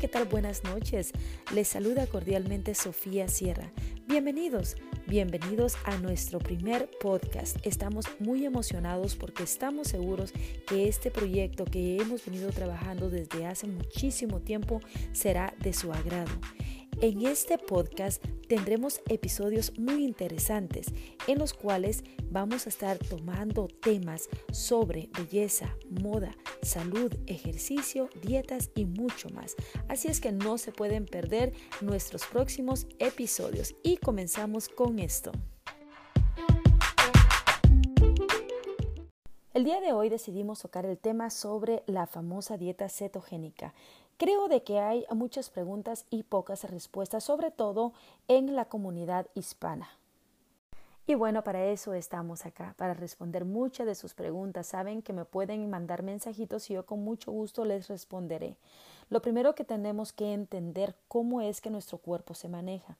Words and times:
¿qué 0.00 0.08
tal? 0.08 0.24
Buenas 0.24 0.64
noches. 0.64 1.12
Les 1.54 1.68
saluda 1.68 2.06
cordialmente 2.06 2.74
Sofía 2.74 3.28
Sierra. 3.28 3.70
Bienvenidos, 4.08 4.76
bienvenidos 5.06 5.76
a 5.84 5.98
nuestro 5.98 6.38
primer 6.38 6.88
podcast. 7.00 7.58
Estamos 7.66 8.06
muy 8.18 8.46
emocionados 8.46 9.14
porque 9.14 9.42
estamos 9.42 9.88
seguros 9.88 10.32
que 10.66 10.88
este 10.88 11.10
proyecto 11.10 11.66
que 11.66 11.98
hemos 11.98 12.24
venido 12.24 12.50
trabajando 12.50 13.10
desde 13.10 13.44
hace 13.44 13.66
muchísimo 13.66 14.40
tiempo 14.40 14.80
será 15.12 15.52
de 15.58 15.74
su 15.74 15.92
agrado. 15.92 16.32
En 17.00 17.26
este 17.26 17.56
podcast 17.56 18.22
tendremos 18.46 19.00
episodios 19.08 19.78
muy 19.78 20.04
interesantes 20.04 20.88
en 21.26 21.38
los 21.38 21.54
cuales 21.54 22.04
vamos 22.30 22.66
a 22.66 22.68
estar 22.68 22.98
tomando 22.98 23.68
temas 23.68 24.28
sobre 24.52 25.08
belleza, 25.16 25.74
moda, 25.88 26.36
salud, 26.62 27.14
ejercicio, 27.26 28.10
dietas 28.22 28.70
y 28.74 28.84
mucho 28.84 29.30
más. 29.30 29.56
Así 29.88 30.08
es 30.08 30.20
que 30.20 30.32
no 30.32 30.58
se 30.58 30.72
pueden 30.72 31.06
perder 31.06 31.54
nuestros 31.80 32.26
próximos 32.26 32.86
episodios 32.98 33.74
y 33.82 33.96
comenzamos 33.96 34.68
con 34.68 34.98
esto. 34.98 35.32
El 39.52 39.64
día 39.64 39.80
de 39.80 39.92
hoy 39.92 40.08
decidimos 40.08 40.60
tocar 40.60 40.86
el 40.86 40.96
tema 40.96 41.28
sobre 41.28 41.82
la 41.86 42.06
famosa 42.06 42.56
dieta 42.56 42.88
cetogénica 42.88 43.74
Creo 44.20 44.48
de 44.48 44.62
que 44.62 44.80
hay 44.80 45.06
muchas 45.14 45.48
preguntas 45.48 46.04
y 46.10 46.24
pocas 46.24 46.64
respuestas, 46.64 47.24
sobre 47.24 47.50
todo 47.50 47.94
en 48.28 48.54
la 48.54 48.66
comunidad 48.66 49.28
hispana. 49.32 49.88
Y 51.06 51.14
bueno, 51.14 51.42
para 51.42 51.64
eso 51.64 51.94
estamos 51.94 52.44
acá, 52.44 52.74
para 52.76 52.92
responder 52.92 53.46
muchas 53.46 53.86
de 53.86 53.94
sus 53.94 54.12
preguntas. 54.12 54.66
Saben 54.66 55.00
que 55.00 55.14
me 55.14 55.24
pueden 55.24 55.70
mandar 55.70 56.02
mensajitos 56.02 56.68
y 56.68 56.74
yo 56.74 56.84
con 56.84 57.02
mucho 57.02 57.32
gusto 57.32 57.64
les 57.64 57.88
responderé. 57.88 58.58
Lo 59.10 59.20
primero 59.20 59.56
que 59.56 59.64
tenemos 59.64 60.12
que 60.12 60.32
entender 60.32 60.94
cómo 61.08 61.40
es 61.40 61.60
que 61.60 61.68
nuestro 61.68 61.98
cuerpo 61.98 62.34
se 62.34 62.48
maneja. 62.48 62.96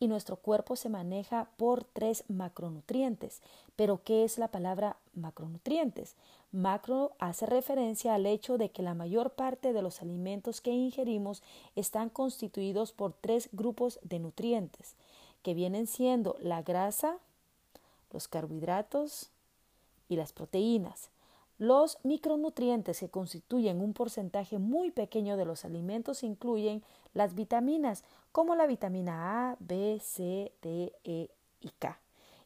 Y 0.00 0.08
nuestro 0.08 0.34
cuerpo 0.36 0.74
se 0.74 0.88
maneja 0.88 1.48
por 1.56 1.84
tres 1.84 2.24
macronutrientes. 2.28 3.40
Pero, 3.76 4.02
¿qué 4.02 4.24
es 4.24 4.36
la 4.38 4.48
palabra 4.48 4.96
macronutrientes? 5.14 6.16
Macro 6.50 7.12
hace 7.20 7.46
referencia 7.46 8.14
al 8.14 8.26
hecho 8.26 8.58
de 8.58 8.70
que 8.70 8.82
la 8.82 8.94
mayor 8.94 9.30
parte 9.30 9.72
de 9.72 9.80
los 9.80 10.02
alimentos 10.02 10.60
que 10.60 10.72
ingerimos 10.72 11.44
están 11.76 12.10
constituidos 12.10 12.90
por 12.90 13.12
tres 13.12 13.48
grupos 13.52 14.00
de 14.02 14.18
nutrientes, 14.18 14.96
que 15.42 15.54
vienen 15.54 15.86
siendo 15.86 16.36
la 16.40 16.62
grasa, 16.62 17.18
los 18.12 18.26
carbohidratos 18.26 19.30
y 20.08 20.16
las 20.16 20.32
proteínas. 20.32 21.08
Los 21.62 21.98
micronutrientes 22.02 22.98
que 22.98 23.08
constituyen 23.08 23.80
un 23.80 23.92
porcentaje 23.92 24.58
muy 24.58 24.90
pequeño 24.90 25.36
de 25.36 25.44
los 25.44 25.64
alimentos 25.64 26.24
incluyen 26.24 26.82
las 27.14 27.36
vitaminas 27.36 28.02
como 28.32 28.56
la 28.56 28.66
vitamina 28.66 29.52
A, 29.52 29.56
B, 29.60 30.00
C, 30.02 30.50
D, 30.60 30.92
E 31.04 31.30
y 31.60 31.68
K 31.78 32.00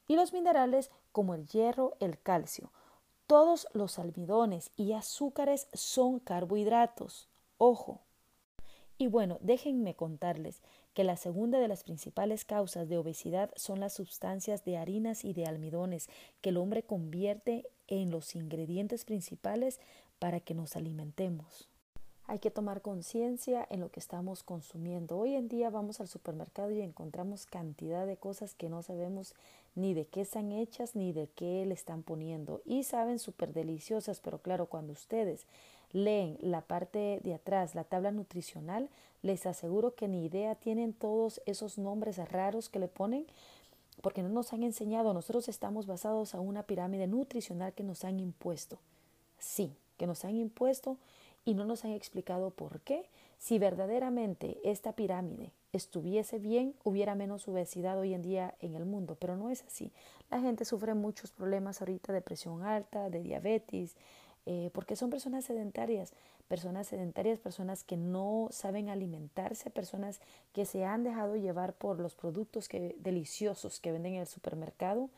y 0.06 0.16
los 0.16 0.34
minerales 0.34 0.90
como 1.12 1.34
el 1.34 1.46
hierro, 1.46 1.96
el 1.98 2.18
calcio. 2.18 2.70
Todos 3.26 3.68
los 3.72 3.98
almidones 3.98 4.70
y 4.76 4.92
azúcares 4.92 5.68
son 5.72 6.18
carbohidratos. 6.18 7.26
Ojo. 7.56 8.00
Y 8.98 9.06
bueno, 9.06 9.38
déjenme 9.40 9.94
contarles 9.94 10.60
que 10.96 11.04
la 11.04 11.18
segunda 11.18 11.58
de 11.58 11.68
las 11.68 11.84
principales 11.84 12.46
causas 12.46 12.88
de 12.88 12.96
obesidad 12.96 13.50
son 13.54 13.80
las 13.80 13.92
sustancias 13.92 14.64
de 14.64 14.78
harinas 14.78 15.26
y 15.26 15.34
de 15.34 15.44
almidones 15.44 16.08
que 16.40 16.48
el 16.48 16.56
hombre 16.56 16.84
convierte 16.84 17.68
en 17.86 18.10
los 18.10 18.34
ingredientes 18.34 19.04
principales 19.04 19.78
para 20.18 20.40
que 20.40 20.54
nos 20.54 20.74
alimentemos. 20.74 21.68
Hay 22.28 22.38
que 22.38 22.50
tomar 22.50 22.80
conciencia 22.80 23.66
en 23.68 23.80
lo 23.80 23.90
que 23.90 24.00
estamos 24.00 24.42
consumiendo. 24.42 25.18
Hoy 25.18 25.34
en 25.34 25.48
día 25.48 25.68
vamos 25.68 26.00
al 26.00 26.08
supermercado 26.08 26.70
y 26.70 26.80
encontramos 26.80 27.44
cantidad 27.44 28.06
de 28.06 28.16
cosas 28.16 28.54
que 28.54 28.70
no 28.70 28.82
sabemos 28.82 29.34
ni 29.74 29.92
de 29.92 30.06
qué 30.06 30.22
están 30.22 30.50
hechas 30.50 30.96
ni 30.96 31.12
de 31.12 31.28
qué 31.28 31.66
le 31.66 31.74
están 31.74 32.04
poniendo. 32.04 32.62
Y 32.64 32.84
saben 32.84 33.18
súper 33.18 33.52
deliciosas, 33.52 34.20
pero 34.20 34.38
claro, 34.38 34.64
cuando 34.64 34.94
ustedes 34.94 35.46
leen 35.92 36.38
la 36.40 36.62
parte 36.62 37.20
de 37.22 37.34
atrás, 37.34 37.74
la 37.74 37.84
tabla 37.84 38.10
nutricional, 38.10 38.88
les 39.26 39.44
aseguro 39.44 39.94
que 39.94 40.08
ni 40.08 40.24
idea 40.24 40.54
tienen 40.54 40.92
todos 40.92 41.42
esos 41.46 41.78
nombres 41.78 42.16
raros 42.30 42.68
que 42.68 42.78
le 42.78 42.88
ponen 42.88 43.26
porque 44.00 44.22
no 44.22 44.28
nos 44.28 44.52
han 44.52 44.62
enseñado. 44.62 45.12
Nosotros 45.12 45.48
estamos 45.48 45.86
basados 45.86 46.34
a 46.34 46.40
una 46.40 46.62
pirámide 46.62 47.06
nutricional 47.06 47.72
que 47.72 47.82
nos 47.82 48.04
han 48.04 48.20
impuesto. 48.20 48.78
Sí, 49.38 49.72
que 49.96 50.06
nos 50.06 50.24
han 50.24 50.36
impuesto 50.36 50.96
y 51.44 51.54
no 51.54 51.64
nos 51.64 51.84
han 51.84 51.92
explicado 51.92 52.50
por 52.50 52.80
qué. 52.80 53.06
Si 53.38 53.58
verdaderamente 53.58 54.58
esta 54.64 54.92
pirámide 54.92 55.50
estuviese 55.72 56.38
bien, 56.38 56.74
hubiera 56.84 57.14
menos 57.14 57.48
obesidad 57.48 57.98
hoy 57.98 58.14
en 58.14 58.22
día 58.22 58.54
en 58.60 58.76
el 58.76 58.84
mundo, 58.84 59.16
pero 59.18 59.36
no 59.36 59.50
es 59.50 59.62
así. 59.64 59.90
La 60.30 60.40
gente 60.40 60.64
sufre 60.64 60.94
muchos 60.94 61.32
problemas 61.32 61.80
ahorita 61.80 62.12
de 62.12 62.22
presión 62.22 62.62
alta, 62.62 63.10
de 63.10 63.22
diabetes, 63.22 63.96
eh, 64.46 64.70
porque 64.72 64.94
son 64.94 65.10
personas 65.10 65.44
sedentarias, 65.44 66.12
personas 66.46 66.86
sedentarias, 66.86 67.40
personas 67.40 67.82
que 67.82 67.96
no 67.96 68.46
saben 68.52 68.88
alimentarse, 68.88 69.70
personas 69.70 70.20
que 70.52 70.64
se 70.64 70.84
han 70.84 71.02
dejado 71.02 71.34
llevar 71.36 71.72
por 71.72 71.98
los 71.98 72.14
productos 72.14 72.68
que, 72.68 72.94
deliciosos 73.00 73.80
que 73.80 73.90
venden 73.90 74.14
en 74.14 74.20
el 74.20 74.26
supermercado. 74.28 75.10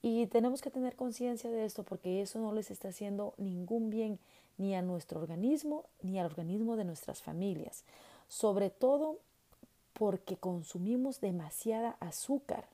Y 0.00 0.28
tenemos 0.28 0.62
que 0.62 0.70
tener 0.70 0.94
conciencia 0.94 1.50
de 1.50 1.64
esto 1.64 1.82
porque 1.82 2.22
eso 2.22 2.38
no 2.38 2.52
les 2.52 2.70
está 2.70 2.88
haciendo 2.88 3.34
ningún 3.36 3.90
bien 3.90 4.20
ni 4.58 4.76
a 4.76 4.82
nuestro 4.82 5.20
organismo 5.20 5.84
ni 6.02 6.20
al 6.20 6.26
organismo 6.26 6.76
de 6.76 6.84
nuestras 6.84 7.20
familias. 7.20 7.82
Sobre 8.28 8.70
todo 8.70 9.18
porque 9.92 10.36
consumimos 10.36 11.20
demasiada 11.20 11.96
azúcar. 11.98 12.68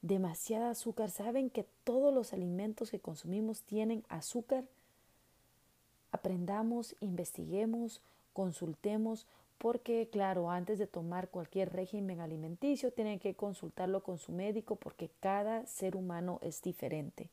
Demasiada 0.00 0.70
azúcar. 0.70 1.10
¿Saben 1.10 1.50
que 1.50 1.66
todos 1.84 2.14
los 2.14 2.32
alimentos 2.32 2.90
que 2.90 3.00
consumimos 3.00 3.60
tienen 3.60 4.04
azúcar? 4.08 4.64
Aprendamos, 6.14 6.94
investiguemos, 7.00 8.00
consultemos, 8.32 9.26
porque 9.58 10.08
claro, 10.12 10.48
antes 10.48 10.78
de 10.78 10.86
tomar 10.86 11.28
cualquier 11.28 11.72
régimen 11.72 12.20
alimenticio 12.20 12.92
tienen 12.92 13.18
que 13.18 13.34
consultarlo 13.34 14.04
con 14.04 14.18
su 14.18 14.30
médico 14.30 14.76
porque 14.76 15.10
cada 15.18 15.66
ser 15.66 15.96
humano 15.96 16.38
es 16.40 16.62
diferente. 16.62 17.30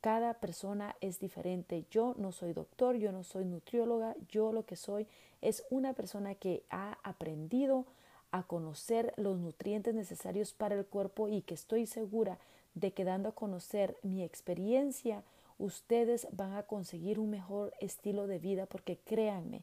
Cada 0.00 0.34
persona 0.34 0.94
es 1.00 1.18
diferente. 1.18 1.86
Yo 1.90 2.14
no 2.16 2.30
soy 2.30 2.52
doctor, 2.52 2.94
yo 2.94 3.10
no 3.10 3.24
soy 3.24 3.46
nutrióloga, 3.46 4.14
yo 4.28 4.52
lo 4.52 4.64
que 4.64 4.76
soy 4.76 5.08
es 5.40 5.64
una 5.68 5.92
persona 5.92 6.36
que 6.36 6.62
ha 6.70 6.98
aprendido 7.02 7.84
a 8.30 8.44
conocer 8.44 9.12
los 9.16 9.40
nutrientes 9.40 9.92
necesarios 9.92 10.52
para 10.52 10.76
el 10.76 10.86
cuerpo 10.86 11.28
y 11.28 11.42
que 11.42 11.54
estoy 11.54 11.86
segura 11.86 12.38
de 12.74 12.92
que 12.92 13.02
dando 13.02 13.30
a 13.30 13.34
conocer 13.34 13.96
mi 14.04 14.22
experiencia, 14.22 15.24
ustedes 15.58 16.26
van 16.32 16.54
a 16.54 16.64
conseguir 16.64 17.18
un 17.18 17.30
mejor 17.30 17.72
estilo 17.80 18.26
de 18.26 18.38
vida 18.38 18.66
porque 18.66 18.98
créanme, 18.98 19.62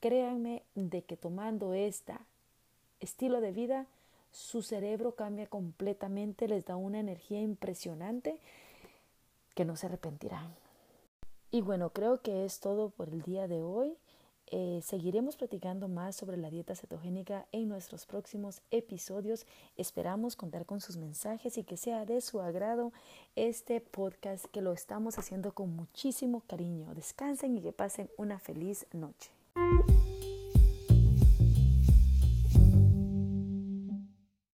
créanme 0.00 0.62
de 0.74 1.02
que 1.02 1.16
tomando 1.16 1.74
este 1.74 2.14
estilo 3.00 3.40
de 3.40 3.52
vida, 3.52 3.86
su 4.32 4.62
cerebro 4.62 5.14
cambia 5.14 5.46
completamente, 5.46 6.46
les 6.46 6.64
da 6.64 6.76
una 6.76 7.00
energía 7.00 7.40
impresionante 7.40 8.38
que 9.54 9.64
no 9.64 9.76
se 9.76 9.86
arrepentirán. 9.86 10.54
Y 11.50 11.62
bueno, 11.62 11.90
creo 11.90 12.20
que 12.20 12.44
es 12.44 12.60
todo 12.60 12.90
por 12.90 13.08
el 13.08 13.22
día 13.22 13.48
de 13.48 13.62
hoy. 13.62 13.96
Eh, 14.50 14.80
seguiremos 14.82 15.36
platicando 15.36 15.88
más 15.88 16.16
sobre 16.16 16.36
la 16.36 16.50
dieta 16.50 16.74
cetogénica 16.74 17.46
en 17.52 17.68
nuestros 17.68 18.06
próximos 18.06 18.62
episodios. 18.70 19.46
Esperamos 19.76 20.34
contar 20.34 20.66
con 20.66 20.80
sus 20.80 20.96
mensajes 20.96 21.56
y 21.56 21.64
que 21.64 21.76
sea 21.76 22.04
de 22.04 22.20
su 22.20 22.40
agrado 22.40 22.92
este 23.36 23.80
podcast 23.80 24.46
que 24.46 24.60
lo 24.60 24.72
estamos 24.72 25.18
haciendo 25.18 25.52
con 25.52 25.74
muchísimo 25.74 26.42
cariño. 26.46 26.92
Descansen 26.94 27.56
y 27.56 27.62
que 27.62 27.72
pasen 27.72 28.10
una 28.16 28.38
feliz 28.38 28.86
noche. 28.92 29.30